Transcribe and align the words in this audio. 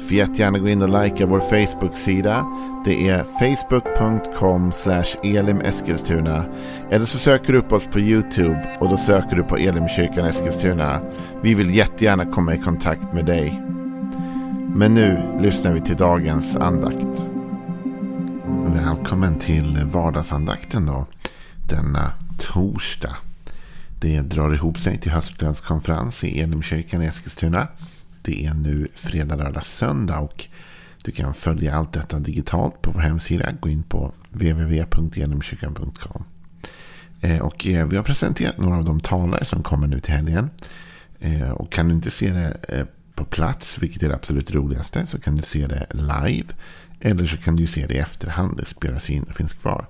Får 0.00 0.12
jättegärna 0.12 0.58
gå 0.58 0.68
in 0.68 0.82
och 0.82 1.02
likea 1.02 1.26
vår 1.26 1.40
Facebook-sida. 1.40 2.46
Det 2.84 3.08
är 3.08 3.22
facebook.com 3.22 4.72
elimeskilstuna. 5.22 6.44
Eller 6.90 7.06
så 7.06 7.18
söker 7.18 7.52
du 7.52 7.58
upp 7.58 7.72
oss 7.72 7.84
på 7.84 8.00
YouTube 8.00 8.76
och 8.80 8.88
då 8.88 8.96
söker 8.96 9.36
du 9.36 9.42
på 9.42 9.56
Elimkyrkan 9.56 10.26
Eskilstuna. 10.26 11.00
Vi 11.42 11.54
vill 11.54 11.74
jättegärna 11.74 12.26
komma 12.26 12.54
i 12.54 12.58
kontakt 12.58 13.12
med 13.12 13.24
dig. 13.24 13.62
Men 14.74 14.94
nu 14.94 15.38
lyssnar 15.40 15.72
vi 15.72 15.80
till 15.80 15.96
dagens 15.96 16.56
andakt. 16.56 17.24
Välkommen 18.74 19.38
till 19.38 19.78
vardagsandakten 19.84 20.86
då. 20.86 21.06
Denna 21.68 22.12
torsdag. 22.38 23.16
Det 24.00 24.20
drar 24.20 24.54
ihop 24.54 24.78
sig 24.78 24.98
till 24.98 25.10
höstlönskonferens 25.10 26.24
i 26.24 26.40
Elimkyrkan 26.40 27.02
i 27.02 27.06
Eskilstuna. 27.06 27.68
Det 28.22 28.46
är 28.46 28.54
nu 28.54 28.88
fredag, 28.94 29.36
lördag, 29.36 29.64
söndag 29.64 30.18
och 30.18 30.48
du 31.04 31.12
kan 31.12 31.34
följa 31.34 31.74
allt 31.74 31.92
detta 31.92 32.18
digitalt 32.18 32.82
på 32.82 32.90
vår 32.90 33.00
hemsida. 33.00 33.52
Gå 33.60 33.68
in 33.68 33.82
på 33.82 34.12
www.genomkyrkan.com. 34.30 36.24
Eh, 37.20 37.38
och 37.38 37.66
eh, 37.66 37.86
vi 37.86 37.96
har 37.96 38.02
presenterat 38.02 38.58
några 38.58 38.76
av 38.76 38.84
de 38.84 39.00
talare 39.00 39.44
som 39.44 39.62
kommer 39.62 39.86
nu 39.86 40.00
till 40.00 40.14
helgen. 40.14 40.50
Eh, 41.20 41.50
och 41.50 41.72
kan 41.72 41.88
du 41.88 41.94
inte 41.94 42.10
se 42.10 42.32
det 42.32 42.86
på 43.14 43.24
plats, 43.24 43.78
vilket 43.78 44.02
är 44.02 44.08
det 44.08 44.14
absolut 44.14 44.54
roligaste, 44.54 45.06
så 45.06 45.20
kan 45.20 45.36
du 45.36 45.42
se 45.42 45.66
det 45.66 45.86
live. 45.90 46.48
Eller 47.00 47.26
så 47.26 47.36
kan 47.36 47.56
du 47.56 47.66
se 47.66 47.86
det 47.86 47.94
i 47.94 47.98
efterhand. 47.98 48.56
Det 48.56 48.64
spelas 48.64 49.10
in 49.10 49.22
och 49.22 49.36
finns 49.36 49.54
kvar. 49.54 49.86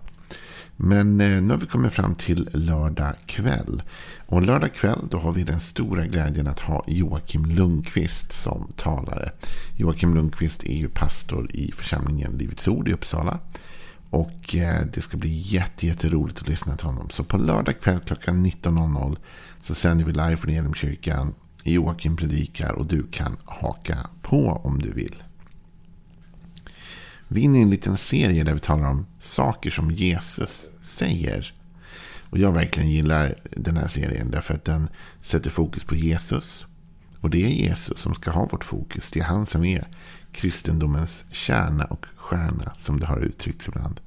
Men 0.83 1.21
eh, 1.21 1.43
nu 1.43 1.51
har 1.51 1.57
vi 1.57 1.67
kommit 1.67 1.93
fram 1.93 2.15
till 2.15 2.49
lördag 2.53 3.15
kväll. 3.27 3.83
Och 4.27 4.43
lördag 4.43 4.75
kväll 4.75 4.99
då 5.11 5.19
har 5.19 5.33
vi 5.33 5.45
den 5.45 5.61
stora 5.61 6.07
glädjen 6.07 6.47
att 6.47 6.61
ha 6.61 6.85
Joakim 6.87 7.47
Lundqvist 7.47 8.33
som 8.33 8.73
talare. 8.77 9.33
Joakim 9.77 10.15
Lundqvist 10.15 10.65
är 10.65 10.77
ju 10.77 10.89
pastor 10.89 11.51
i 11.53 11.73
församlingen 11.73 12.33
Livets 12.33 12.69
Ord 12.69 12.89
i 12.89 12.93
Uppsala. 12.93 13.39
Och 14.11 14.57
eh, 14.57 14.87
det 14.93 15.01
ska 15.01 15.17
bli 15.17 15.43
jätteroligt 15.81 16.41
att 16.41 16.49
lyssna 16.49 16.77
till 16.77 16.87
honom. 16.87 17.11
Så 17.11 17.25
på 17.25 17.39
lördag 17.39 17.81
kväll 17.81 18.01
klockan 18.01 18.45
19.00 18.45 19.17
så 19.61 19.75
sänder 19.75 20.05
vi 20.05 20.13
live 20.13 20.37
från 20.37 20.55
Elimkyrkan. 20.55 21.35
Joakim 21.65 22.17
predikar 22.17 22.73
och 22.73 22.87
du 22.87 23.07
kan 23.11 23.37
haka 23.45 23.99
på 24.23 24.61
om 24.65 24.79
du 24.79 24.93
vill. 24.93 25.23
Vi 27.33 27.41
är 27.41 27.45
inne 27.45 27.59
i 27.59 27.63
en 27.63 27.71
liten 27.71 27.97
serie 27.97 28.45
där 28.45 28.55
vi 28.55 28.61
talar 28.61 28.91
om 28.91 29.07
saker 29.19 29.71
som 29.71 29.91
Jesus 29.91 30.71
säger. 30.81 31.55
Och 32.31 32.39
jag 32.39 32.53
verkligen 32.53 32.91
gillar 32.91 33.35
den 33.51 33.77
här 33.77 33.89
serien 33.89 34.31
därför 34.31 34.55
att 34.55 34.65
den 34.65 34.89
sätter 35.21 35.51
fokus 35.51 35.85
på 35.85 35.95
Jesus. 35.95 36.67
Och 37.21 37.31
det 37.31 37.45
är 37.45 37.49
Jesus 37.49 37.99
som 37.99 38.15
ska 38.15 38.31
ha 38.31 38.47
vårt 38.47 38.65
fokus. 38.65 39.11
Det 39.11 39.21
är 39.21 39.25
han 39.25 39.47
som 39.47 39.65
är 39.65 39.87
kristendomens 40.33 41.25
kärna 41.31 41.85
och 41.85 42.07
stjärna 42.17 42.73
som 42.77 43.01
det 43.01 43.07
har 43.07 43.21
uttryckts 43.21 43.69
ibland. 43.69 44.01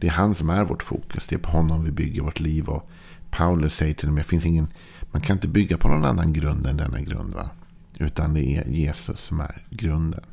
Det 0.00 0.06
är 0.06 0.12
han 0.12 0.34
som 0.34 0.50
är 0.50 0.64
vårt 0.64 0.82
fokus. 0.82 1.28
Det 1.28 1.34
är 1.34 1.38
på 1.38 1.50
honom 1.50 1.84
vi 1.84 1.90
bygger 1.90 2.22
vårt 2.22 2.40
liv. 2.40 2.68
Och 2.68 2.90
Paulus 3.30 3.74
säger 3.74 3.94
till 3.94 4.08
och 4.08 4.14
med, 4.14 4.26
finns 4.26 4.46
ingen, 4.46 4.72
man 5.10 5.22
kan 5.22 5.36
inte 5.36 5.48
bygga 5.48 5.76
på 5.76 5.88
någon 5.88 6.04
annan 6.04 6.32
grund 6.32 6.66
än 6.66 6.76
denna 6.76 7.00
grund. 7.00 7.34
Va? 7.34 7.50
Utan 7.98 8.34
det 8.34 8.44
är 8.44 8.64
Jesus 8.68 9.20
som 9.20 9.40
är 9.40 9.62
grunden. 9.70 10.24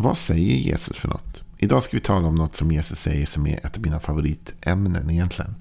Vad 0.00 0.16
säger 0.16 0.56
Jesus 0.56 0.96
för 0.96 1.08
något? 1.08 1.42
Idag 1.56 1.82
ska 1.82 1.96
vi 1.96 2.00
tala 2.00 2.28
om 2.28 2.34
något 2.34 2.54
som 2.54 2.72
Jesus 2.72 3.00
säger 3.00 3.26
som 3.26 3.46
är 3.46 3.66
ett 3.66 3.76
av 3.76 3.82
mina 3.82 4.00
favoritämnen 4.00 5.10
egentligen. 5.10 5.54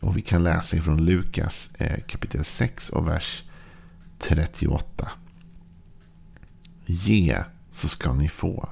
Och 0.00 0.16
vi 0.16 0.20
kan 0.22 0.42
läsa 0.42 0.76
ifrån 0.76 1.04
Lukas 1.04 1.70
eh, 1.78 2.00
kapitel 2.06 2.44
6 2.44 2.88
och 2.88 3.08
vers 3.08 3.42
38. 4.18 5.10
Ge 6.86 7.44
så 7.70 7.88
ska 7.88 8.12
ni 8.12 8.28
få. 8.28 8.68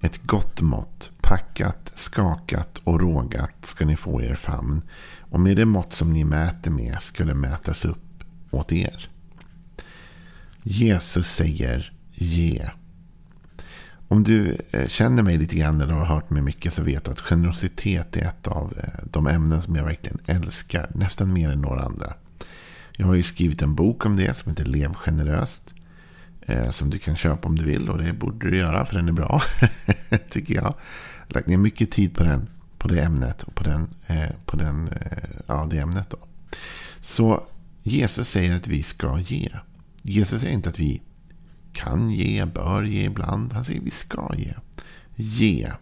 Ett 0.00 0.22
gott 0.22 0.60
mått, 0.60 1.10
packat, 1.20 1.92
skakat 1.94 2.78
och 2.84 3.00
rågat 3.00 3.66
ska 3.66 3.86
ni 3.86 3.96
få 3.96 4.22
i 4.22 4.26
er 4.26 4.34
famn. 4.34 4.82
Och 5.18 5.40
med 5.40 5.56
det 5.56 5.64
mått 5.64 5.92
som 5.92 6.12
ni 6.12 6.24
mäter 6.24 6.70
med 6.70 7.02
ska 7.02 7.24
det 7.24 7.34
mätas 7.34 7.84
upp 7.84 8.24
åt 8.50 8.72
er. 8.72 9.10
Jesus 10.62 11.26
säger 11.26 11.92
ge. 12.14 12.68
Om 14.08 14.22
du 14.22 14.56
eh, 14.70 14.86
känner 14.88 15.22
mig 15.22 15.38
lite 15.38 15.56
grann 15.56 15.80
eller 15.80 15.92
har 15.92 16.04
hört 16.04 16.30
mig 16.30 16.42
mycket 16.42 16.72
så 16.72 16.82
vet 16.82 17.04
du 17.04 17.10
att 17.10 17.20
generositet 17.20 18.16
är 18.16 18.20
ett 18.20 18.46
av 18.46 18.74
eh, 18.78 19.04
de 19.04 19.26
ämnen 19.26 19.62
som 19.62 19.76
jag 19.76 19.84
verkligen 19.84 20.18
älskar. 20.26 20.90
Nästan 20.94 21.32
mer 21.32 21.50
än 21.50 21.60
några 21.60 21.82
andra. 21.82 22.14
Jag 22.96 23.06
har 23.06 23.14
ju 23.14 23.22
skrivit 23.22 23.62
en 23.62 23.74
bok 23.74 24.06
om 24.06 24.16
det 24.16 24.36
som 24.36 24.50
heter 24.50 24.64
Lev 24.64 24.94
generöst. 24.94 25.74
Eh, 26.40 26.70
som 26.70 26.90
du 26.90 26.98
kan 26.98 27.16
köpa 27.16 27.48
om 27.48 27.56
du 27.56 27.64
vill 27.64 27.90
och 27.90 27.98
det 27.98 28.12
borde 28.12 28.50
du 28.50 28.56
göra 28.56 28.86
för 28.86 28.94
den 28.94 29.08
är 29.08 29.12
bra. 29.12 29.42
tycker 30.30 30.54
jag. 30.54 30.64
Jag 30.64 31.34
har 31.34 31.34
lagt 31.34 31.46
ner 31.46 31.56
mycket 31.56 31.90
tid 31.90 32.14
på 32.14 32.24
den. 32.24 32.48
På 32.78 32.88
det 32.88 33.00
ämnet 33.00 33.42
och 33.42 33.54
på, 33.54 33.64
den, 33.64 33.88
på 34.46 34.56
den, 34.56 34.90
ja, 35.46 35.66
det 35.70 35.78
ämnet. 35.78 36.10
Då. 36.10 36.16
Så 37.00 37.42
Jesus 37.82 38.28
säger 38.28 38.56
att 38.56 38.68
vi 38.68 38.82
ska 38.82 39.20
ge. 39.20 39.50
Jesus 40.02 40.40
säger 40.40 40.54
inte 40.54 40.68
att 40.68 40.78
vi 40.78 41.02
kan 41.78 42.10
ge, 42.10 42.44
bör 42.44 42.82
ge 42.82 43.04
ibland. 43.04 43.52
Han 43.52 43.64
säger 43.64 43.80
vi 43.80 43.90
ska 43.90 44.30
ge. 44.36 44.54
Ge. 45.14 45.72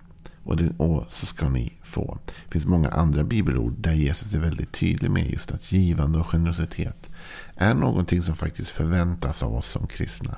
Och, 0.43 0.57
det, 0.57 0.73
och, 0.77 1.05
så 1.09 1.27
ska 1.27 1.49
ni 1.49 1.73
få. 1.83 2.19
Det 2.27 2.53
finns 2.53 2.67
många 2.67 2.89
andra 2.89 3.25
bibelord 3.25 3.73
där 3.79 3.93
Jesus 3.93 4.35
är 4.35 4.41
väldigt 4.41 4.73
tydlig 4.73 5.11
med 5.11 5.31
just 5.31 5.53
att 5.53 5.73
givande 5.73 6.19
och 6.19 6.27
generositet 6.27 7.11
är 7.57 7.75
någonting 7.75 8.23
som 8.23 8.37
faktiskt 8.37 8.71
förväntas 8.71 9.43
av 9.43 9.55
oss 9.55 9.67
som 9.67 9.87
kristna. 9.87 10.37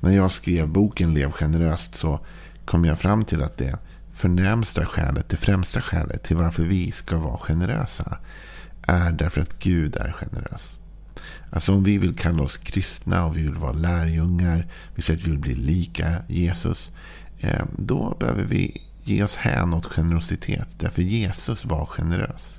När 0.00 0.10
jag 0.10 0.32
skrev 0.32 0.68
boken 0.68 1.14
Lev 1.14 1.32
generöst 1.32 1.94
så 1.94 2.20
kom 2.64 2.84
jag 2.84 2.98
fram 2.98 3.24
till 3.24 3.42
att 3.42 3.56
det 3.56 3.78
förnämsta 4.12 4.86
skälet, 4.86 5.28
det 5.28 5.36
främsta 5.36 5.80
skälet 5.80 6.22
till 6.22 6.36
varför 6.36 6.62
vi 6.62 6.92
ska 6.92 7.18
vara 7.18 7.38
generösa 7.38 8.18
är 8.82 9.12
därför 9.12 9.40
att 9.40 9.58
Gud 9.58 9.96
är 9.96 10.12
generös. 10.12 10.78
Alltså 11.50 11.72
om 11.72 11.84
vi 11.84 11.98
vill 11.98 12.16
kalla 12.16 12.42
oss 12.42 12.56
kristna 12.56 13.26
och 13.26 13.36
vi 13.36 13.42
vill 13.42 13.54
vara 13.54 13.72
lärjungar. 13.72 14.66
Vi 14.94 15.02
säger 15.02 15.18
att 15.20 15.26
vi 15.26 15.30
vill 15.30 15.38
bli 15.38 15.54
lika 15.54 16.22
Jesus. 16.28 16.90
Eh, 17.40 17.64
då 17.76 18.16
behöver 18.20 18.44
vi 18.44 18.82
ge 19.04 19.22
oss 19.22 19.36
hän 19.36 19.74
åt 19.74 19.86
generositet. 19.86 20.78
Därför 20.78 21.02
Jesus 21.02 21.64
var 21.64 21.86
generös. 21.86 22.58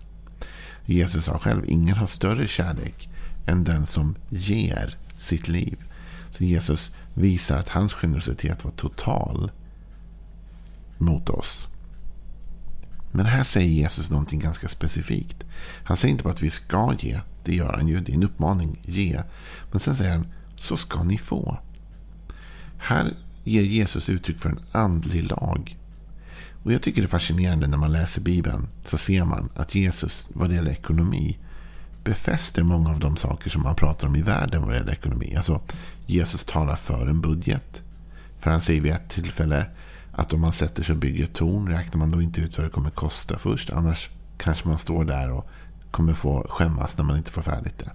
Jesus 0.85 1.25
sa 1.25 1.39
själv, 1.39 1.65
ingen 1.65 1.97
har 1.97 2.07
större 2.07 2.47
kärlek 2.47 3.09
än 3.45 3.63
den 3.63 3.85
som 3.85 4.15
ger 4.29 4.97
sitt 5.15 5.47
liv. 5.47 5.77
Så 6.31 6.43
Jesus 6.43 6.91
visar 7.13 7.57
att 7.57 7.69
hans 7.69 7.93
generositet 7.93 8.63
var 8.63 8.71
total 8.71 9.51
mot 10.97 11.29
oss. 11.29 11.67
Men 13.11 13.25
här 13.25 13.43
säger 13.43 13.69
Jesus 13.69 14.09
någonting 14.09 14.39
ganska 14.39 14.67
specifikt. 14.67 15.45
Han 15.83 15.97
säger 15.97 16.11
inte 16.11 16.23
bara 16.23 16.33
att 16.33 16.41
vi 16.41 16.49
ska 16.49 16.95
ge. 16.99 17.19
Det 17.43 17.55
gör 17.55 17.73
han 17.73 17.87
ju. 17.87 17.99
Det 17.99 18.11
är 18.11 18.15
en 18.15 18.23
uppmaning. 18.23 18.79
Ge. 18.83 19.21
Men 19.71 19.79
sen 19.79 19.95
säger 19.95 20.11
han, 20.11 20.27
så 20.55 20.77
ska 20.77 21.03
ni 21.03 21.17
få. 21.17 21.57
Här 22.77 23.13
ger 23.43 23.61
Jesus 23.61 24.09
uttryck 24.09 24.39
för 24.39 24.49
en 24.49 24.59
andlig 24.71 25.23
lag. 25.23 25.77
Och 26.63 26.73
jag 26.73 26.81
tycker 26.81 27.01
det 27.01 27.05
är 27.05 27.09
fascinerande 27.09 27.67
när 27.67 27.77
man 27.77 27.91
läser 27.91 28.21
Bibeln. 28.21 28.67
Så 28.83 28.97
ser 28.97 29.25
man 29.25 29.49
att 29.55 29.75
Jesus 29.75 30.29
vad 30.33 30.49
det 30.49 30.55
gäller 30.55 30.71
ekonomi 30.71 31.37
befäster 32.03 32.63
många 32.63 32.89
av 32.89 32.99
de 32.99 33.17
saker 33.17 33.49
som 33.49 33.63
man 33.63 33.75
pratar 33.75 34.07
om 34.07 34.15
i 34.15 34.21
världen 34.21 34.61
vad 34.61 34.71
det 34.71 34.77
gäller 34.77 34.91
ekonomi. 34.91 35.35
Alltså 35.35 35.61
Jesus 36.05 36.45
talar 36.45 36.75
för 36.75 37.07
en 37.07 37.21
budget. 37.21 37.81
För 38.39 38.51
han 38.51 38.61
säger 38.61 38.81
vid 38.81 38.91
ett 38.91 39.09
tillfälle 39.09 39.65
att 40.11 40.33
om 40.33 40.41
man 40.41 40.53
sätter 40.53 40.83
sig 40.83 40.93
och 40.93 40.99
bygger 40.99 41.23
ett 41.23 41.33
torn 41.33 41.67
räknar 41.67 41.99
man 41.99 42.11
då 42.11 42.21
inte 42.21 42.41
ut 42.41 42.57
vad 42.57 42.67
det 42.67 42.71
kommer 42.71 42.89
kosta 42.89 43.37
först. 43.37 43.69
Annars 43.69 44.09
kanske 44.37 44.67
man 44.67 44.77
står 44.77 45.05
där 45.05 45.31
och 45.31 45.49
kommer 45.93 46.13
få 46.13 46.45
skämmas 46.49 46.97
när 46.97 47.05
man 47.05 47.17
inte 47.17 47.31
får 47.31 47.41
färdigt 47.41 47.77
det. 47.77 47.91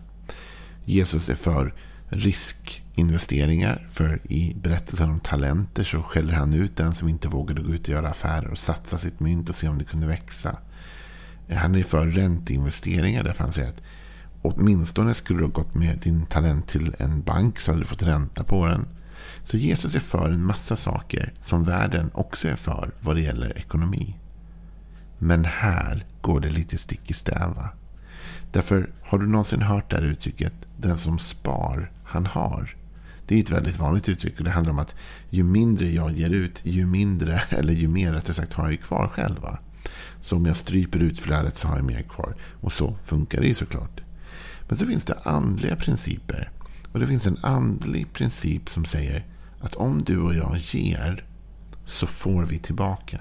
Jesus 0.84 1.28
är 1.28 1.34
för 1.34 1.74
riskinvesteringar. 2.08 3.88
För 3.92 4.20
i 4.32 4.54
berättelsen 4.54 5.10
om 5.10 5.20
talenter 5.20 5.84
så 5.84 6.02
skäller 6.02 6.32
han 6.32 6.54
ut 6.54 6.76
den 6.76 6.94
som 6.94 7.08
inte 7.08 7.28
vågade 7.28 7.62
gå 7.62 7.74
ut 7.74 7.82
och 7.82 7.88
göra 7.88 8.08
affärer 8.08 8.48
och 8.48 8.58
satsa 8.58 8.98
sitt 8.98 9.20
mynt 9.20 9.48
och 9.48 9.54
se 9.54 9.68
om 9.68 9.78
det 9.78 9.84
kunde 9.84 10.06
växa. 10.06 10.56
Han 11.50 11.74
är 11.74 11.82
för 11.82 12.06
ränteinvesteringar 12.06 13.22
därför 13.22 13.44
han 13.44 13.52
säger 13.52 13.68
att 13.68 13.82
åtminstone 14.42 15.14
skulle 15.14 15.38
du 15.38 15.44
ha 15.44 15.52
gått 15.52 15.74
med 15.74 15.98
din 15.98 16.26
talent 16.26 16.68
till 16.68 16.94
en 16.98 17.22
bank 17.22 17.60
så 17.60 17.70
hade 17.70 17.82
du 17.82 17.86
fått 17.86 18.02
ränta 18.02 18.44
på 18.44 18.66
den. 18.66 18.88
Så 19.44 19.56
Jesus 19.56 19.94
är 19.94 20.00
för 20.00 20.30
en 20.30 20.44
massa 20.44 20.76
saker 20.76 21.32
som 21.40 21.64
världen 21.64 22.10
också 22.14 22.48
är 22.48 22.56
för 22.56 22.90
vad 23.00 23.16
det 23.16 23.20
gäller 23.20 23.58
ekonomi. 23.58 24.16
Men 25.18 25.44
här 25.44 26.06
går 26.20 26.40
det 26.40 26.50
lite 26.50 26.78
stick 26.78 27.10
i 27.10 27.12
stäva. 27.12 27.68
Därför 28.52 28.90
har 29.02 29.18
du 29.18 29.26
någonsin 29.26 29.62
hört 29.62 29.90
det 29.90 29.96
här 29.96 30.02
uttrycket 30.02 30.52
den 30.76 30.98
som 30.98 31.18
spar, 31.18 31.90
han 32.04 32.26
har. 32.26 32.76
Det 33.26 33.34
är 33.34 33.40
ett 33.40 33.50
väldigt 33.50 33.78
vanligt 33.78 34.08
uttryck 34.08 34.38
och 34.38 34.44
det 34.44 34.50
handlar 34.50 34.72
om 34.72 34.78
att 34.78 34.94
ju 35.30 35.42
mindre 35.42 35.90
jag 35.90 36.12
ger 36.12 36.30
ut, 36.30 36.60
ju 36.64 36.86
mindre, 36.86 37.42
eller 37.50 37.72
ju 37.72 37.88
mer 37.88 38.12
rättare 38.12 38.34
sagt, 38.34 38.52
har 38.52 38.70
jag 38.70 38.80
kvar 38.80 39.08
själva. 39.08 39.58
Så 40.20 40.36
om 40.36 40.46
jag 40.46 40.56
stryper 40.56 40.98
ut 40.98 41.20
flödet 41.20 41.58
så 41.58 41.68
har 41.68 41.76
jag 41.76 41.84
mer 41.84 42.02
kvar. 42.02 42.34
Och 42.60 42.72
så 42.72 42.96
funkar 43.04 43.40
det 43.40 43.46
ju 43.46 43.54
såklart. 43.54 44.00
Men 44.68 44.78
så 44.78 44.86
finns 44.86 45.04
det 45.04 45.18
andliga 45.22 45.76
principer. 45.76 46.50
Och 46.92 47.00
det 47.00 47.06
finns 47.06 47.26
en 47.26 47.38
andlig 47.42 48.12
princip 48.12 48.70
som 48.70 48.84
säger 48.84 49.26
att 49.60 49.74
om 49.74 50.04
du 50.04 50.18
och 50.18 50.34
jag 50.34 50.56
ger 50.56 51.24
så 51.84 52.06
får 52.06 52.44
vi 52.44 52.58
tillbaka. 52.58 53.18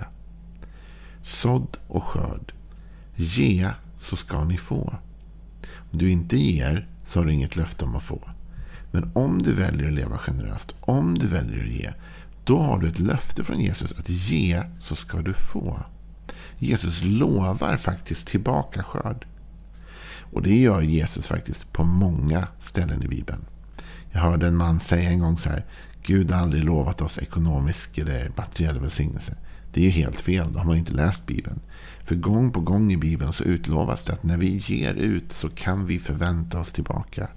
Sådd 1.22 1.78
och 1.88 2.04
skörd. 2.04 2.54
Ge 3.16 3.70
så 4.00 4.16
ska 4.16 4.44
ni 4.44 4.58
få. 4.58 4.94
Om 5.92 5.98
du 5.98 6.12
inte 6.12 6.38
ger 6.38 6.88
så 7.04 7.20
har 7.20 7.26
du 7.26 7.34
inget 7.34 7.56
löfte 7.56 7.86
om 7.86 7.96
att 7.96 8.04
få. 8.04 8.30
Men 8.92 9.12
om 9.14 9.42
du 9.42 9.54
väljer 9.54 9.88
att 9.88 9.94
leva 9.94 10.18
generöst, 10.18 10.76
om 10.80 11.18
du 11.18 11.28
väljer 11.28 11.64
att 11.64 11.70
ge, 11.70 11.92
då 12.44 12.60
har 12.60 12.80
du 12.80 12.88
ett 12.88 13.00
löfte 13.00 13.44
från 13.44 13.60
Jesus 13.60 13.92
att 14.00 14.10
ge 14.10 14.64
så 14.80 14.96
ska 14.96 15.18
du 15.18 15.34
få. 15.34 15.80
Jesus 16.60 17.04
lovar 17.04 17.78
faktiskt 17.78 18.28
tillbaka 18.28 18.84
skörd. 18.84 19.26
Och 20.32 20.42
det 20.42 20.56
gör 20.56 20.82
Jesus 20.82 21.28
faktiskt 21.28 21.74
på 21.74 21.84
många 21.84 22.48
ställen 22.60 23.04
i 23.04 23.08
Bibeln. 23.08 23.46
Jag 24.12 24.20
hörde 24.20 24.48
en 24.48 24.56
man 24.56 24.80
säga 24.80 25.10
en 25.10 25.20
gång 25.20 25.38
så 25.38 25.50
här. 25.50 25.66
Gud 26.04 26.32
har 26.32 26.42
aldrig 26.42 26.64
lovat 26.64 27.02
oss 27.02 27.18
ekonomisk 27.18 27.98
eller 27.98 28.32
materiell 28.38 28.80
välsignelse. 28.80 29.36
Det 29.78 29.82
är 29.82 29.86
ju 29.86 29.90
helt 29.90 30.22
fel. 30.22 30.54
Då 30.54 30.60
har 30.60 30.66
man 30.66 30.78
inte 30.78 30.94
läst 30.94 31.26
Bibeln. 31.26 31.60
För 32.04 32.16
gång 32.16 32.52
på 32.52 32.60
gång 32.60 32.94
i 32.94 32.98
Bibeln 32.98 33.34
så 33.34 33.44
utlovas 33.44 34.04
det 34.04 34.14
att 34.14 34.24
när 34.24 34.38
vi 34.38 34.58
ger 34.58 34.94
ut 34.94 35.32
så 35.32 35.50
kan 35.50 35.86
vi 35.86 36.00
förvänta 36.00 36.60
oss 36.60 36.72
tillbaka. 36.72 37.28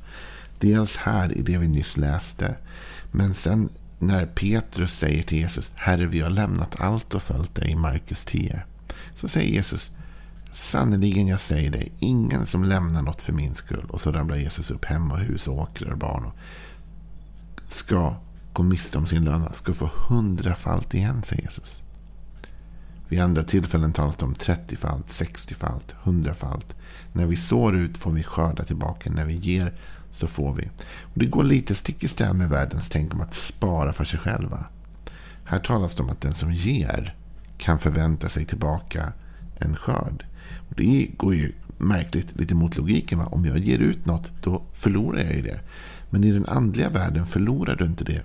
Dels 0.59 0.97
här 0.97 1.39
i 1.39 1.43
det 1.43 1.59
vi 1.59 1.69
nyss 1.69 1.97
läste. 1.97 2.57
Men 3.11 3.35
sen 3.35 3.69
när 3.99 4.27
Petrus 4.27 4.93
säger 4.93 5.23
till 5.23 5.39
Jesus, 5.39 5.71
Herre 5.75 6.07
vi 6.07 6.21
har 6.21 6.31
lämnat 6.31 6.81
allt 6.81 7.15
och 7.15 7.23
följt 7.23 7.55
dig 7.55 7.71
i 7.71 7.77
Markus 7.77 8.25
10. 8.25 8.63
Så 9.17 9.29
säger 9.29 9.53
Jesus, 9.53 9.91
sannerligen 10.53 11.27
jag 11.27 11.41
säger 11.41 11.71
dig, 11.71 11.93
ingen 11.99 12.47
som 12.47 12.65
lämnar 12.65 13.03
något 13.03 13.23
för 13.23 13.33
min 13.33 13.55
skull. 13.55 13.87
Och 13.89 14.01
så 14.01 14.13
ramlar 14.13 14.37
Jesus 14.37 14.71
upp 14.71 14.85
hem 14.85 15.11
och 15.11 15.19
hus 15.19 15.49
och 15.49 15.59
åkrar 15.59 15.91
och 15.91 15.99
barn. 15.99 16.25
Och 16.25 16.35
ska 17.69 18.17
gå 18.53 18.63
miste 18.63 18.99
om 18.99 19.07
sin 19.07 19.25
lön, 19.25 19.49
ska 19.53 19.75
få 19.75 19.91
hundrafalt 20.09 20.95
igen, 20.95 21.23
säger 21.23 21.43
Jesus. 21.43 21.83
Vid 23.11 23.21
andra 23.21 23.43
tillfällen 23.43 23.93
talas 23.93 24.17
det 24.17 24.25
om 24.25 24.35
30-falt, 24.35 25.07
60-falt, 25.07 25.95
100-falt. 26.05 26.75
När 27.13 27.27
vi 27.27 27.37
sår 27.37 27.77
ut 27.77 27.99
får 27.99 28.13
vi 28.13 28.23
skörda 28.23 28.65
tillbaka. 28.65 29.11
När 29.11 29.25
vi 29.25 29.35
ger 29.35 29.75
så 30.13 30.27
får 30.27 30.55
vi. 30.55 30.71
Och 31.01 31.19
Det 31.19 31.27
går 31.27 31.45
lite 31.45 31.75
stick 31.75 32.05
i 32.05 32.09
stäv 32.09 32.35
med 32.35 32.49
världens 32.49 32.89
tänk 32.89 33.15
om 33.15 33.21
att 33.21 33.35
spara 33.35 33.93
för 33.93 34.05
sig 34.05 34.19
själva. 34.19 34.65
Här 35.45 35.59
talas 35.59 35.95
det 35.95 36.03
om 36.03 36.11
att 36.11 36.21
den 36.21 36.35
som 36.35 36.53
ger 36.53 37.17
kan 37.59 37.79
förvänta 37.79 38.29
sig 38.29 38.45
tillbaka 38.45 39.13
en 39.59 39.77
skörd. 39.77 40.25
Och 40.69 40.75
det 40.77 41.11
går 41.17 41.35
ju 41.35 41.53
märkligt 41.79 42.39
lite 42.41 42.55
mot 42.55 42.77
logiken. 42.77 43.19
Va? 43.19 43.27
Om 43.27 43.47
jag 43.47 43.59
ger 43.59 43.79
ut 43.79 44.07
något, 44.07 44.33
då 44.43 44.63
förlorar 44.73 45.21
jag 45.21 45.35
ju 45.35 45.43
det. 45.43 45.61
Men 46.11 46.25
i 46.25 46.31
den 46.31 46.47
andliga 46.47 46.89
världen 46.89 47.27
förlorar 47.27 47.77
du 47.77 47.85
inte 47.85 48.05
det. 48.05 48.23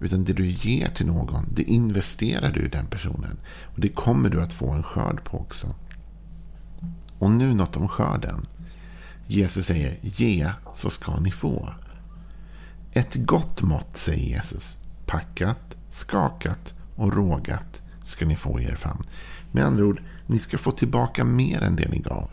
Utan 0.00 0.24
det 0.24 0.32
du 0.32 0.46
ger 0.46 0.88
till 0.88 1.06
någon, 1.06 1.46
det 1.54 1.62
investerar 1.62 2.52
du 2.52 2.60
i 2.60 2.68
den 2.68 2.86
personen. 2.86 3.38
Och 3.74 3.80
det 3.80 3.88
kommer 3.88 4.30
du 4.30 4.42
att 4.42 4.52
få 4.52 4.70
en 4.70 4.82
skörd 4.82 5.24
på 5.24 5.38
också. 5.38 5.74
Och 7.18 7.30
nu 7.30 7.54
något 7.54 7.76
om 7.76 7.88
skörden. 7.88 8.46
Jesus 9.26 9.66
säger, 9.66 9.98
ge 10.02 10.52
så 10.74 10.90
ska 10.90 11.20
ni 11.20 11.30
få. 11.30 11.68
Ett 12.92 13.14
gott 13.14 13.62
mått, 13.62 13.96
säger 13.96 14.26
Jesus. 14.26 14.78
Packat, 15.06 15.76
skakat 15.92 16.74
och 16.96 17.14
rågat 17.14 17.82
ska 18.04 18.26
ni 18.26 18.36
få 18.36 18.60
i 18.60 18.64
er 18.64 18.74
famn. 18.74 19.02
Med 19.52 19.64
andra 19.64 19.84
ord, 19.84 20.02
ni 20.26 20.38
ska 20.38 20.58
få 20.58 20.70
tillbaka 20.70 21.24
mer 21.24 21.60
än 21.60 21.76
det 21.76 21.88
ni 21.88 21.98
gav. 21.98 22.30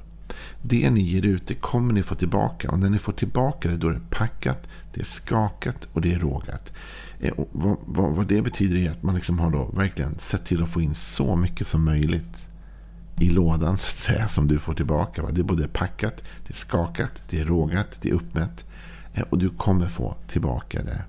Det 0.61 0.89
ni 0.89 1.01
ger 1.01 1.25
ut, 1.25 1.47
det 1.47 1.53
kommer 1.53 1.93
ni 1.93 2.03
få 2.03 2.15
tillbaka. 2.15 2.71
Och 2.71 2.79
när 2.79 2.89
ni 2.89 2.99
får 2.99 3.13
tillbaka 3.13 3.69
det, 3.69 3.77
då 3.77 3.87
är 3.87 3.93
det 3.93 4.09
packat, 4.09 4.69
det 4.93 5.01
är 5.01 5.05
skakat 5.05 5.87
och 5.93 6.01
det 6.01 6.13
är 6.13 6.19
rågat. 6.19 6.73
Eh, 7.19 7.33
vad, 7.51 7.77
vad, 7.85 8.15
vad, 8.15 8.27
det 8.27 8.41
betyder 8.41 8.77
är 8.77 8.91
att 8.91 9.03
man 9.03 9.15
liksom 9.15 9.39
har 9.39 9.51
då 9.51 9.65
verkligen 9.65 10.19
sett 10.19 10.45
till 10.45 10.63
att 10.63 10.69
få 10.69 10.81
in 10.81 10.95
så 10.95 11.35
mycket 11.35 11.67
som 11.67 11.85
möjligt 11.85 12.49
i 13.19 13.29
lådan 13.29 13.77
så 13.77 13.91
att 13.91 13.97
säga, 13.97 14.27
som 14.27 14.47
du 14.47 14.59
får 14.59 14.73
tillbaka. 14.73 15.21
Va? 15.21 15.29
Det 15.31 15.41
är 15.41 15.43
både 15.43 15.67
packat, 15.67 16.23
det 16.47 16.53
är 16.53 16.57
skakat, 16.57 17.21
det 17.29 17.39
är 17.39 17.45
rågat, 17.45 17.97
det 18.01 18.09
är 18.09 18.13
uppmätt. 18.13 18.65
Eh, 19.13 19.23
och 19.29 19.37
du 19.37 19.49
kommer 19.49 19.87
få 19.87 20.15
tillbaka 20.27 20.81
det. 20.83 21.03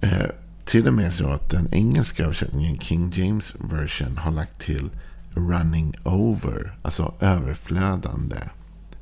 Eh, 0.00 0.30
till 0.64 0.88
och 0.88 0.94
med 0.94 1.14
så 1.14 1.28
att 1.28 1.50
den 1.50 1.74
engelska 1.74 2.24
översättningen, 2.24 2.78
King 2.78 3.12
James 3.14 3.54
version, 3.58 4.16
har 4.16 4.30
lagt 4.30 4.60
till 4.60 4.90
running 5.34 5.94
over, 6.04 6.76
alltså 6.82 7.14
överflödande. 7.20 8.38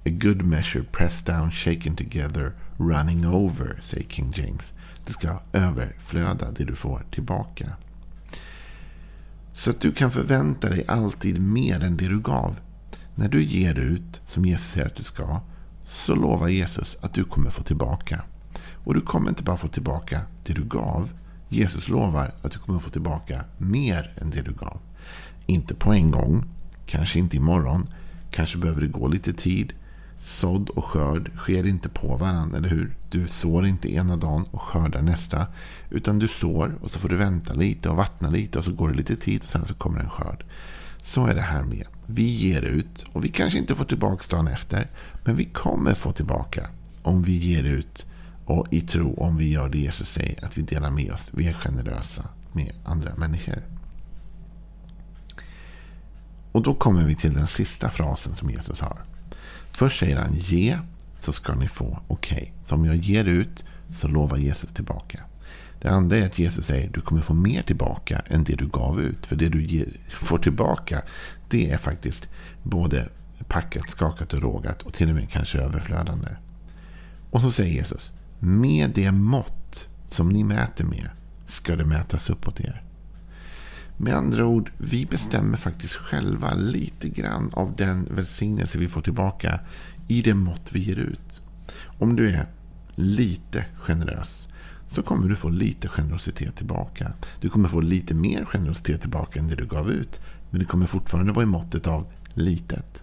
A 0.05 0.11
good 0.11 0.43
measure 0.43 0.84
pressed 0.93 1.26
down, 1.34 1.50
shaken 1.50 1.96
together, 1.96 2.52
running 2.76 3.26
over, 3.26 3.81
säger 3.82 4.08
King 4.08 4.32
James. 4.37 4.73
Det 5.06 5.12
ska 5.12 5.38
överflöda 5.52 6.50
det 6.50 6.64
du 6.64 6.76
får 6.76 7.05
tillbaka. 7.11 7.76
Så 9.52 9.70
att 9.70 9.81
du 9.81 9.93
kan 9.93 10.11
förvänta 10.11 10.69
dig 10.69 10.84
alltid 10.88 11.43
mer 11.43 11.84
än 11.84 11.96
det 11.96 12.08
du 12.08 12.20
gav. 12.20 12.61
När 13.14 13.29
du 13.29 13.44
ger 13.44 13.79
ut, 13.79 14.20
som 14.26 14.44
Jesus 14.44 14.67
säger 14.67 14.87
att 14.87 14.96
du 14.96 15.02
ska, 15.02 15.40
så 15.84 16.14
lovar 16.14 16.49
Jesus 16.49 16.96
att 17.00 17.14
du 17.14 17.25
kommer 17.25 17.50
få 17.50 17.62
tillbaka. 17.62 18.23
Och 18.84 18.94
du 18.94 19.00
kommer 19.00 19.29
inte 19.29 19.43
bara 19.43 19.56
få 19.56 19.69
tillbaka 19.69 20.20
det 20.44 20.52
du 20.52 20.64
gav. 20.64 21.12
Jesus 21.49 21.88
lovar 21.88 22.34
att 22.43 22.52
du 22.52 22.58
kommer 22.58 22.79
få 22.79 22.90
tillbaka 22.90 23.44
mer 23.58 24.14
än 24.17 24.31
det 24.31 24.43
du 24.43 24.52
gav. 24.52 24.81
Inte 25.47 25.75
på 25.75 25.93
en 25.93 26.11
gång, 26.11 26.44
kanske 26.87 27.19
inte 27.19 27.37
imorgon, 27.37 27.87
kanske 28.31 28.59
behöver 28.59 28.81
det 28.81 28.87
gå 28.87 29.09
lite 29.09 29.33
tid. 29.33 29.73
Sådd 30.19 30.69
och 30.69 30.85
skörd 30.85 31.31
sker 31.37 31.67
inte 31.67 31.89
på 31.89 32.17
varandra, 32.17 32.59
eller 32.59 32.69
hur? 32.69 32.94
Du 33.11 33.29
sår 33.29 33.67
inte 33.67 33.94
ena 33.94 34.17
dagen 34.17 34.44
och 34.50 34.61
skördar 34.61 35.03
nästa. 35.03 35.47
Utan 35.91 36.19
du 36.19 36.29
sår 36.29 36.79
och 36.81 36.91
så 36.91 36.99
får 36.99 37.09
du 37.09 37.17
vänta 37.17 37.55
lite 37.55 37.89
och 37.89 37.97
vattna 37.97 38.31
lite 38.31 38.59
och 38.59 38.65
så 38.65 38.73
går 38.73 38.89
det 38.89 38.94
lite 38.94 39.17
tid 39.17 39.43
och 39.43 39.49
sen 39.49 39.67
så 39.67 39.75
kommer 39.75 40.00
en 40.00 40.11
skörd. 40.11 40.44
Så 41.00 41.27
är 41.27 41.35
det 41.35 41.41
här 41.41 41.62
med. 41.62 41.87
Vi 42.06 42.23
ger 42.23 42.63
ut 42.63 43.05
och 43.13 43.25
vi 43.25 43.29
kanske 43.29 43.58
inte 43.58 43.75
får 43.75 43.84
tillbaka 43.84 44.37
dagen 44.37 44.49
efter. 44.49 44.91
Men 45.25 45.37
vi 45.37 45.44
kommer 45.44 45.94
få 45.94 46.13
tillbaka 46.13 46.69
om 47.03 47.22
vi 47.22 47.32
ger 47.32 47.63
ut 47.63 48.06
och 48.44 48.67
i 48.70 48.81
tro 48.81 49.15
om 49.15 49.37
vi 49.37 49.51
gör 49.51 49.69
det 49.69 49.79
Jesus 49.79 50.08
säger. 50.08 50.44
Att 50.44 50.58
vi 50.58 50.63
delar 50.63 50.91
med 50.91 51.13
oss. 51.13 51.31
Vi 51.31 51.49
är 51.49 51.53
generösa 51.53 52.22
med 52.53 52.72
andra 52.84 53.15
människor. 53.17 53.63
Och 56.53 56.63
då 56.63 56.75
kommer 56.75 57.05
vi 57.05 57.15
till 57.15 57.35
den 57.35 57.47
sista 57.47 57.91
frasen 57.91 58.35
som 58.35 58.51
Jesus 58.51 58.81
har. 58.81 59.05
Först 59.73 59.99
säger 59.99 60.17
han 60.17 60.35
ge 60.35 60.79
så 61.21 61.32
ska 61.32 61.55
ni 61.55 61.69
få. 61.69 62.01
Okej, 62.09 62.37
okay. 62.37 62.51
så 62.65 62.75
om 62.75 62.85
jag 62.85 62.97
ger 62.97 63.25
ut 63.25 63.65
så 63.91 64.09
lovar 64.09 64.37
Jesus 64.37 64.73
tillbaka. 64.73 65.21
Det 65.81 65.89
andra 65.89 66.17
är 66.17 66.27
att 66.27 66.39
Jesus 66.39 66.67
säger 66.67 66.89
du 66.89 67.01
kommer 67.01 67.23
få 67.23 67.35
mer 67.35 67.63
tillbaka 67.63 68.23
än 68.27 68.44
det 68.44 68.56
du 68.56 68.69
gav 68.69 69.01
ut. 69.01 69.27
För 69.27 69.37
det 69.37 69.49
du 69.49 69.67
ger, 69.67 69.89
får 70.19 70.39
tillbaka 70.39 71.03
det 71.49 71.71
är 71.71 71.77
faktiskt 71.77 72.29
både 72.63 73.09
packat, 73.49 73.91
skakat 73.91 74.32
och 74.32 74.43
rågat 74.43 74.82
och 74.82 74.94
till 74.94 75.09
och 75.09 75.15
med 75.15 75.31
kanske 75.31 75.59
överflödande. 75.59 76.29
Och 77.31 77.41
så 77.41 77.51
säger 77.51 77.75
Jesus 77.75 78.13
med 78.39 78.91
det 78.94 79.13
mått 79.13 79.89
som 80.11 80.29
ni 80.29 80.44
mäter 80.44 80.85
med 80.85 81.09
ska 81.47 81.77
det 81.77 81.85
mätas 81.85 82.31
uppåt 82.31 82.61
er. 82.61 82.82
Med 83.96 84.15
andra 84.15 84.46
ord, 84.46 84.72
vi 84.79 85.06
bestämmer 85.06 85.56
faktiskt 85.56 85.94
själva 85.94 86.55
lite 86.55 87.08
grann 87.08 87.51
av 87.53 87.77
den 87.77 88.08
välsignelse 88.11 88.79
vi 88.79 88.89
får 88.89 89.03
tillbaka 89.03 89.61
i 90.08 90.22
det 90.22 90.34
mått 90.34 90.72
vi 90.72 90.81
ger 90.81 90.96
ut. 90.96 91.43
Om 91.99 92.17
du 92.17 92.29
är 92.29 92.46
lite 92.94 93.65
generös 93.75 94.49
så 94.91 95.03
kommer 95.03 95.29
du 95.29 95.37
få 95.37 95.49
lite 95.49 95.89
generositet 95.89 96.56
tillbaka. 96.56 97.13
Du 97.41 97.49
kommer 97.49 97.69
få 97.69 97.81
lite 97.81 98.15
mer 98.15 98.44
generositet 98.44 99.01
tillbaka 99.01 99.41
än 99.41 99.49
det 99.49 99.55
du 99.55 99.67
gav 99.67 99.91
ut. 99.91 100.20
Men 100.51 100.61
det 100.61 100.67
kommer 100.67 100.87
fortfarande 100.87 101.32
vara 101.32 101.43
i 101.43 101.46
måttet 101.46 101.87
av 101.87 102.06
litet. 102.34 103.03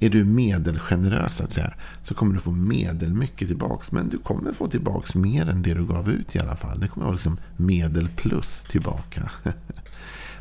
Är 0.00 0.10
du 0.10 0.24
medelgenerös 0.24 1.36
så 1.36 1.44
att 1.44 1.52
säga, 1.52 1.74
så 2.02 2.14
kommer 2.14 2.34
du 2.34 2.40
få 2.40 2.50
medelmycket 2.50 3.48
tillbaka. 3.48 3.84
Men 3.90 4.08
du 4.08 4.18
kommer 4.18 4.52
få 4.52 4.66
tillbaka 4.66 5.18
mer 5.18 5.48
än 5.48 5.62
det 5.62 5.74
du 5.74 5.86
gav 5.86 6.10
ut 6.10 6.36
i 6.36 6.38
alla 6.38 6.56
fall. 6.56 6.80
Det 6.80 6.88
kommer 6.88 7.06
vara 7.06 7.14
liksom 7.14 7.38
medel 7.56 8.08
plus 8.08 8.62
tillbaka. 8.62 9.30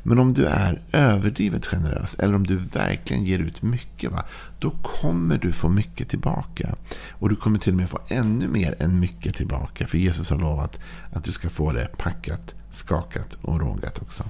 Men 0.05 0.19
om 0.19 0.33
du 0.33 0.45
är 0.45 0.81
överdrivet 0.91 1.65
generös 1.65 2.15
eller 2.19 2.35
om 2.35 2.47
du 2.47 2.55
verkligen 2.55 3.23
ger 3.23 3.39
ut 3.39 3.61
mycket, 3.61 4.11
va, 4.11 4.25
då 4.59 4.71
kommer 4.71 5.37
du 5.37 5.51
få 5.51 5.69
mycket 5.69 6.09
tillbaka. 6.09 6.75
Och 7.11 7.29
du 7.29 7.35
kommer 7.35 7.59
till 7.59 7.73
och 7.73 7.77
med 7.77 7.89
få 7.89 7.99
ännu 8.07 8.47
mer 8.47 8.75
än 8.79 8.99
mycket 8.99 9.35
tillbaka. 9.35 9.87
För 9.87 9.97
Jesus 9.97 10.29
har 10.29 10.37
lovat 10.37 10.79
att 11.11 11.23
du 11.23 11.31
ska 11.31 11.49
få 11.49 11.71
det 11.71 11.89
packat, 11.97 12.55
skakat 12.71 13.33
och 13.41 13.61
rågat 13.61 14.01
också. 14.01 14.23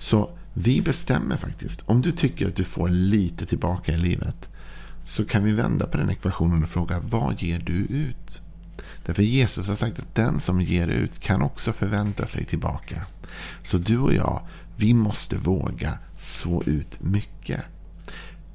Så 0.00 0.30
vi 0.58 0.80
bestämmer 0.80 1.36
faktiskt. 1.36 1.82
Om 1.86 2.02
du 2.02 2.12
tycker 2.12 2.48
att 2.48 2.56
du 2.56 2.64
får 2.64 2.88
lite 2.88 3.46
tillbaka 3.46 3.92
i 3.92 3.96
livet 3.96 4.48
så 5.04 5.24
kan 5.24 5.44
vi 5.44 5.52
vända 5.52 5.86
på 5.86 5.96
den 5.96 6.10
ekvationen 6.10 6.62
och 6.62 6.68
fråga 6.68 7.00
vad 7.00 7.42
ger 7.42 7.58
du 7.58 7.72
ut? 7.72 8.42
Därför 9.06 9.22
Jesus 9.22 9.68
har 9.68 9.74
sagt 9.74 9.98
att 9.98 10.14
den 10.14 10.40
som 10.40 10.60
ger 10.60 10.88
ut 10.88 11.18
kan 11.18 11.42
också 11.42 11.72
förvänta 11.72 12.26
sig 12.26 12.44
tillbaka. 12.44 13.06
Så 13.62 13.78
du 13.78 13.98
och 13.98 14.14
jag, 14.14 14.42
vi 14.76 14.94
måste 14.94 15.36
våga 15.36 15.98
så 16.18 16.62
ut 16.66 17.02
mycket. 17.02 17.60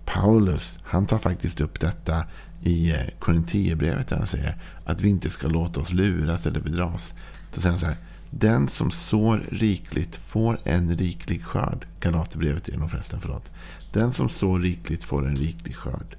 Paulus, 0.05 0.77
han 0.83 1.05
tar 1.05 1.17
faktiskt 1.17 1.61
upp 1.61 1.79
detta 1.79 2.23
i 2.63 2.91
eh, 2.91 2.97
Korinthierbrevet 3.19 3.19
Korintierbrevet 3.19 4.07
där 4.07 4.17
han 4.17 4.27
säger 4.27 4.57
att 4.85 5.01
vi 5.01 5.09
inte 5.09 5.29
ska 5.29 5.47
låta 5.47 5.79
oss 5.79 5.93
luras 5.93 6.45
eller 6.45 6.59
bedras. 6.59 7.13
Då 7.53 7.61
säger 7.61 7.71
han 7.71 7.79
så 7.79 7.85
här, 7.85 7.97
den 8.39 8.67
som 8.67 8.91
sår 8.91 9.45
rikligt 9.51 10.15
får 10.15 10.59
en 10.63 10.97
riklig 10.97 11.43
skörd. 11.43 11.87
Galaterbrevet 11.99 12.67
är 12.67 12.71
det 12.71 12.77
nog 12.77 12.91
förresten, 12.91 13.19
förlåt. 13.21 13.51
Den 13.93 14.13
som 14.13 14.29
sår 14.29 14.59
rikligt 14.59 15.03
får 15.03 15.27
en 15.27 15.35
riklig 15.35 15.75
skörd. 15.75 16.17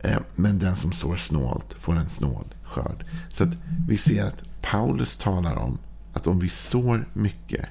Eh, 0.00 0.18
men 0.36 0.58
den 0.58 0.76
som 0.76 0.92
sår 0.92 1.16
snålt 1.16 1.74
får 1.78 1.96
en 1.96 2.08
snål 2.08 2.44
skörd. 2.64 3.04
Så 3.32 3.44
att 3.44 3.56
vi 3.88 3.98
ser 3.98 4.24
att 4.24 4.62
Paulus 4.62 5.16
talar 5.16 5.56
om 5.56 5.78
att 6.12 6.26
om 6.26 6.38
vi 6.38 6.48
sår 6.48 7.08
mycket 7.12 7.66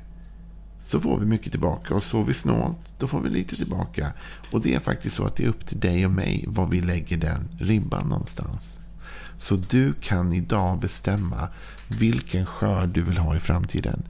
så 0.86 1.00
får 1.00 1.20
vi 1.20 1.26
mycket 1.26 1.52
tillbaka. 1.52 1.96
Och 1.96 2.04
sår 2.04 2.24
vi 2.24 2.34
snålt, 2.34 2.94
då 2.98 3.08
får 3.08 3.22
vi 3.22 3.30
lite 3.30 3.56
tillbaka. 3.56 4.14
Och 4.52 4.62
det 4.62 4.76
är 4.76 4.80
faktiskt 4.80 5.16
så 5.16 5.24
att 5.24 5.36
det 5.36 5.44
är 5.44 5.48
upp 5.48 5.66
till 5.66 5.80
dig 5.80 6.06
och 6.06 6.12
mig 6.12 6.46
var 6.48 6.68
vi 6.68 6.82
lägger 6.82 7.18
den 7.18 7.48
ribban 7.60 8.10
någonstans. 8.10 8.80
Så 9.40 9.56
du 9.56 9.94
kan 9.94 10.34
idag 10.34 10.80
bestämma 10.80 11.48
vilken 11.88 12.46
skörd 12.46 12.90
du 12.90 13.04
vill 13.04 13.18
ha 13.18 13.36
i 13.36 13.40
framtiden. 13.40 14.04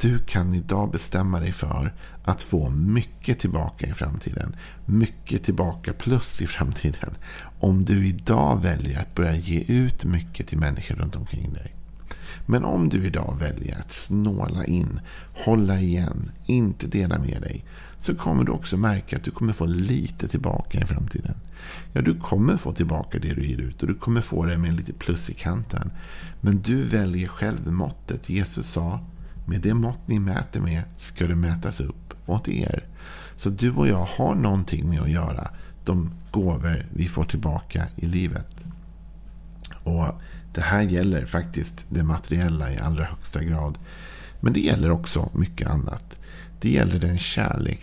Du 0.00 0.18
kan 0.18 0.54
idag 0.54 0.90
bestämma 0.90 1.40
dig 1.40 1.52
för 1.52 1.94
att 2.24 2.42
få 2.42 2.68
mycket 2.68 3.38
tillbaka 3.38 3.86
i 3.86 3.92
framtiden. 3.92 4.56
Mycket 4.84 5.44
tillbaka 5.44 5.92
plus 5.92 6.42
i 6.42 6.46
framtiden. 6.46 7.16
Om 7.60 7.84
du 7.84 8.06
idag 8.06 8.62
väljer 8.62 9.00
att 9.00 9.14
börja 9.14 9.36
ge 9.36 9.60
ut 9.60 10.04
mycket 10.04 10.48
till 10.48 10.58
människor 10.58 10.94
runt 10.94 11.16
omkring 11.16 11.52
dig. 11.52 11.74
Men 12.46 12.64
om 12.64 12.88
du 12.88 13.06
idag 13.06 13.36
väljer 13.40 13.78
att 13.78 13.92
snåla 13.92 14.64
in, 14.64 15.00
hålla 15.44 15.80
igen, 15.80 16.30
inte 16.46 16.86
dela 16.86 17.18
med 17.18 17.42
dig. 17.42 17.64
Så 17.98 18.14
kommer 18.14 18.44
du 18.44 18.52
också 18.52 18.76
märka 18.76 19.16
att 19.16 19.24
du 19.24 19.30
kommer 19.30 19.52
få 19.52 19.66
lite 19.66 20.28
tillbaka 20.28 20.80
i 20.80 20.84
framtiden. 20.84 21.34
Ja, 21.92 22.00
du 22.02 22.20
kommer 22.20 22.56
få 22.56 22.72
tillbaka 22.72 23.18
det 23.18 23.34
du 23.34 23.46
ger 23.46 23.58
ut 23.60 23.82
och 23.82 23.88
du 23.88 23.94
kommer 23.94 24.20
få 24.20 24.44
det 24.44 24.58
med 24.58 24.74
lite 24.76 24.92
plus 24.92 25.30
i 25.30 25.34
kanten. 25.34 25.90
Men 26.40 26.62
du 26.62 26.82
väljer 26.82 27.28
själv 27.28 27.72
måttet. 27.72 28.28
Jesus 28.28 28.66
sa, 28.66 29.00
med 29.46 29.60
det 29.60 29.74
mått 29.74 30.08
ni 30.08 30.18
mäter 30.18 30.60
med 30.60 30.82
ska 30.96 31.26
det 31.26 31.34
mätas 31.34 31.80
upp 31.80 32.14
åt 32.26 32.48
er. 32.48 32.84
Så 33.36 33.50
du 33.50 33.70
och 33.70 33.88
jag 33.88 34.04
har 34.04 34.34
någonting 34.34 34.88
med 34.88 35.00
att 35.00 35.10
göra. 35.10 35.50
De 35.84 36.10
gåvor 36.30 36.86
vi 36.94 37.08
får 37.08 37.24
tillbaka 37.24 37.86
i 37.96 38.06
livet. 38.06 38.64
Och 39.82 40.20
det 40.56 40.62
här 40.62 40.82
gäller 40.82 41.24
faktiskt 41.24 41.86
det 41.88 42.02
materiella 42.02 42.72
i 42.72 42.78
allra 42.78 43.04
högsta 43.04 43.44
grad. 43.44 43.78
Men 44.40 44.52
det 44.52 44.60
gäller 44.60 44.90
också 44.90 45.30
mycket 45.34 45.68
annat. 45.68 46.18
Det 46.60 46.70
gäller 46.70 46.98
den 46.98 47.18
kärlek 47.18 47.80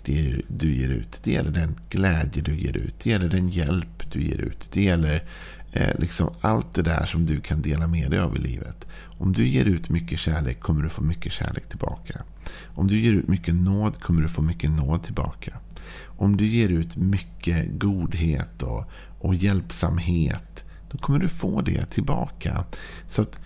du 0.47 0.75
ger 0.75 0.89
ut. 0.89 1.21
Det 1.23 1.31
gäller 1.31 1.51
den 1.51 1.75
glädje 1.89 2.41
du 2.41 2.55
ger 2.55 2.77
ut. 2.77 2.99
Det 3.03 3.09
gäller 3.09 3.29
den 3.29 3.49
hjälp 3.49 4.11
du 4.11 4.23
ger 4.23 4.37
ut. 4.37 4.69
Det 4.73 4.83
gäller 4.83 5.23
eh, 5.71 5.99
liksom 5.99 6.33
allt 6.41 6.73
det 6.73 6.81
där 6.81 7.05
som 7.05 7.25
du 7.25 7.41
kan 7.41 7.61
dela 7.61 7.87
med 7.87 8.11
dig 8.11 8.19
av 8.19 8.35
i 8.35 8.39
livet. 8.39 8.87
Om 9.17 9.33
du 9.33 9.47
ger 9.47 9.65
ut 9.65 9.89
mycket 9.89 10.19
kärlek 10.19 10.59
kommer 10.59 10.83
du 10.83 10.89
få 10.89 11.01
mycket 11.01 11.31
kärlek 11.31 11.69
tillbaka. 11.69 12.21
Om 12.65 12.87
du 12.87 12.99
ger 12.99 13.13
ut 13.13 13.27
mycket 13.27 13.55
nåd 13.55 13.99
kommer 13.99 14.21
du 14.21 14.27
få 14.27 14.41
mycket 14.41 14.71
nåd 14.71 15.03
tillbaka. 15.03 15.57
Om 16.05 16.37
du 16.37 16.45
ger 16.45 16.69
ut 16.69 16.95
mycket 16.95 17.79
godhet 17.79 18.63
och, 18.63 18.85
och 19.19 19.35
hjälpsamhet 19.35 20.63
då 20.93 20.99
kommer 20.99 21.19
du 21.19 21.27
få 21.27 21.61
det 21.61 21.85
tillbaka. 21.85 22.63
Så 23.07 23.21
att 23.21 23.39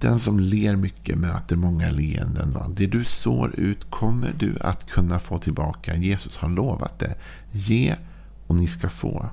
den 0.00 0.18
som 0.18 0.40
ler 0.40 0.76
mycket 0.76 1.18
möter 1.18 1.56
många 1.56 1.90
leenden. 1.90 2.52
Va? 2.52 2.70
Det 2.76 2.86
du 2.86 3.04
sår 3.04 3.54
ut 3.56 3.90
kommer 3.90 4.34
du 4.38 4.58
att 4.60 4.90
kunna 4.90 5.18
få 5.18 5.38
tillbaka. 5.38 5.96
Jesus 5.96 6.36
har 6.36 6.48
lovat 6.48 6.98
det. 6.98 7.14
Ge 7.52 7.96
och 8.46 8.54
ni 8.54 8.66
ska 8.66 8.88
få. 8.88 9.28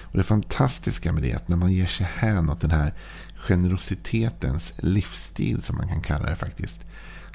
Och 0.00 0.18
Det 0.18 0.22
fantastiska 0.22 1.12
med 1.12 1.22
det 1.22 1.30
är 1.32 1.36
att 1.36 1.48
när 1.48 1.56
man 1.56 1.72
ger 1.72 1.86
sig 1.86 2.08
hän 2.16 2.50
åt 2.50 2.60
den 2.60 2.70
här 2.70 2.94
generositetens 3.36 4.72
livsstil 4.76 5.62
som 5.62 5.76
man 5.76 5.88
kan 5.88 6.00
kalla 6.00 6.30
det 6.30 6.36
faktiskt. 6.36 6.86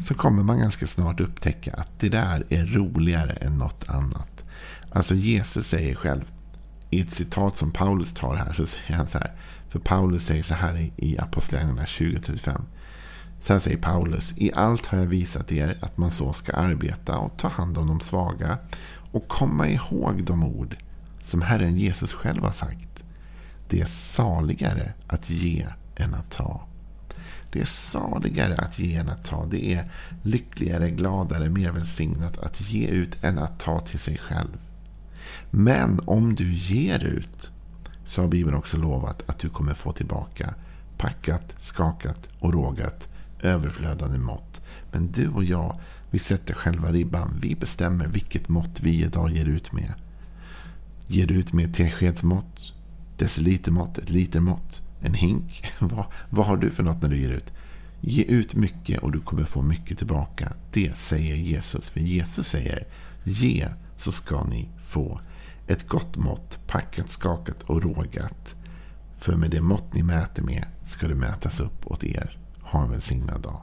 Så 0.07 0.13
kommer 0.13 0.43
man 0.43 0.59
ganska 0.59 0.87
snart 0.87 1.19
upptäcka 1.19 1.73
att 1.73 1.99
det 1.99 2.09
där 2.09 2.43
är 2.49 2.65
roligare 2.65 3.31
än 3.31 3.57
något 3.57 3.89
annat. 3.89 4.45
Alltså 4.91 5.15
Jesus 5.15 5.67
säger 5.67 5.95
själv 5.95 6.23
i 6.89 7.01
ett 7.01 7.13
citat 7.13 7.57
som 7.57 7.71
Paulus 7.71 8.13
tar 8.13 8.35
här 8.35 8.53
så 8.53 8.65
säger 8.65 8.93
han 8.97 9.07
så 9.07 9.17
här. 9.17 9.31
För 9.73 9.79
Paulus 9.79 10.25
säger 10.25 10.43
så 10.43 10.53
här 10.53 10.89
i 10.97 11.17
Apostlagärningarna 11.19 11.85
20.35. 11.85 12.61
Så 13.41 13.53
här 13.53 13.59
säger 13.59 13.77
Paulus. 13.77 14.33
I 14.37 14.53
allt 14.53 14.85
har 14.85 14.97
jag 14.97 15.05
visat 15.05 15.51
er 15.51 15.77
att 15.81 15.97
man 15.97 16.11
så 16.11 16.33
ska 16.33 16.53
arbeta 16.53 17.17
och 17.17 17.37
ta 17.37 17.47
hand 17.47 17.77
om 17.77 17.87
de 17.87 17.99
svaga. 17.99 18.57
Och 19.11 19.27
komma 19.27 19.67
ihåg 19.67 20.23
de 20.23 20.43
ord 20.43 20.75
som 21.21 21.41
Herren 21.41 21.77
Jesus 21.77 22.13
själv 22.13 22.43
har 22.43 22.51
sagt. 22.51 23.03
Det 23.69 23.81
är 23.81 23.85
saligare 23.85 24.93
att 25.07 25.29
ge 25.29 25.67
än 25.95 26.13
att 26.13 26.31
ta. 26.31 26.67
Det 27.51 27.61
är 27.61 27.65
saligare 27.65 28.55
att 28.55 28.79
ge 28.79 28.95
än 28.95 29.09
att 29.09 29.25
ta. 29.25 29.45
Det 29.45 29.73
är 29.73 29.91
lyckligare, 30.23 30.91
gladare, 30.91 31.49
mer 31.49 31.71
välsignat 31.71 32.37
att 32.37 32.61
ge 32.61 32.87
ut 32.87 33.23
än 33.23 33.39
att 33.39 33.59
ta 33.59 33.79
till 33.79 33.99
sig 33.99 34.17
själv. 34.17 34.57
Men 35.49 35.99
om 36.05 36.35
du 36.35 36.53
ger 36.53 37.03
ut 37.03 37.52
så 38.13 38.21
har 38.21 38.27
Bibeln 38.29 38.57
också 38.57 38.77
lovat 38.77 39.23
att 39.29 39.39
du 39.39 39.49
kommer 39.49 39.73
få 39.73 39.91
tillbaka 39.91 40.53
packat, 40.97 41.55
skakat 41.59 42.29
och 42.39 42.53
rågat 42.53 43.07
överflödande 43.39 44.17
mått. 44.17 44.61
Men 44.91 45.11
du 45.11 45.27
och 45.27 45.43
jag, 45.43 45.79
vi 46.11 46.19
sätter 46.19 46.53
själva 46.53 46.91
ribban. 46.91 47.39
Vi 47.41 47.55
bestämmer 47.55 48.07
vilket 48.07 48.49
mått 48.49 48.81
vi 48.81 49.03
idag 49.03 49.31
ger 49.31 49.45
ut 49.45 49.71
med. 49.71 49.93
Ger 51.07 51.27
du 51.27 51.35
ut 51.35 51.53
med 51.53 51.73
teskedsmått, 51.73 52.73
decilitermått, 53.17 53.97
ett 53.97 54.09
litermått, 54.09 54.81
en 55.01 55.13
hink? 55.13 55.65
vad, 55.79 56.05
vad 56.29 56.45
har 56.45 56.57
du 56.57 56.69
för 56.69 56.83
något 56.83 57.01
när 57.01 57.09
du 57.09 57.21
ger 57.21 57.31
ut? 57.31 57.53
Ge 58.01 58.23
ut 58.23 58.55
mycket 58.55 59.03
och 59.03 59.11
du 59.11 59.19
kommer 59.19 59.43
få 59.43 59.61
mycket 59.61 59.97
tillbaka. 59.97 60.53
Det 60.71 60.97
säger 60.97 61.35
Jesus. 61.35 61.89
För 61.89 61.99
Jesus 61.99 62.47
säger 62.47 62.87
ge 63.23 63.69
så 63.97 64.11
ska 64.11 64.43
ni 64.43 64.69
få. 64.85 65.19
Ett 65.67 65.87
gott 65.87 66.15
mått, 66.15 66.59
packat, 66.67 67.09
skakat 67.09 67.63
och 67.63 67.83
rågat. 67.83 68.55
För 69.17 69.35
med 69.35 69.51
det 69.51 69.61
mått 69.61 69.93
ni 69.93 70.03
mäter 70.03 70.43
med 70.43 70.65
ska 70.85 71.07
det 71.07 71.15
mätas 71.15 71.59
upp 71.59 71.87
åt 71.91 72.03
er. 72.03 72.37
Ha 72.61 72.83
en 72.83 72.91
välsignad 72.91 73.41
dag. 73.41 73.61